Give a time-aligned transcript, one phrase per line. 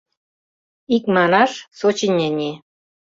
[0.95, 2.55] Икманаш, сочинений.